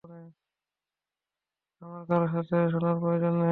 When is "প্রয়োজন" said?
3.01-3.33